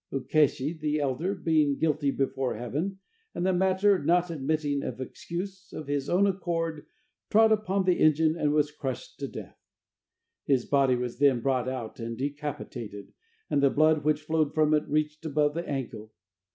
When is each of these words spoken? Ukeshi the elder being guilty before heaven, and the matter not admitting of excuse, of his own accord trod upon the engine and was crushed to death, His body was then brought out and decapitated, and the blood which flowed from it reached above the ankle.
Ukeshi 0.11 0.73
the 0.73 0.99
elder 0.99 1.35
being 1.35 1.77
guilty 1.77 2.09
before 2.09 2.55
heaven, 2.55 2.97
and 3.35 3.45
the 3.45 3.53
matter 3.53 4.03
not 4.03 4.31
admitting 4.31 4.81
of 4.81 4.99
excuse, 4.99 5.71
of 5.73 5.85
his 5.85 6.09
own 6.09 6.25
accord 6.25 6.87
trod 7.29 7.51
upon 7.51 7.85
the 7.85 7.99
engine 7.99 8.35
and 8.35 8.51
was 8.51 8.71
crushed 8.71 9.19
to 9.19 9.27
death, 9.27 9.59
His 10.43 10.65
body 10.65 10.95
was 10.95 11.19
then 11.19 11.39
brought 11.41 11.69
out 11.69 11.99
and 11.99 12.17
decapitated, 12.17 13.13
and 13.47 13.61
the 13.61 13.69
blood 13.69 14.03
which 14.03 14.23
flowed 14.23 14.55
from 14.55 14.73
it 14.73 14.87
reached 14.87 15.23
above 15.23 15.53
the 15.53 15.69
ankle. 15.69 16.11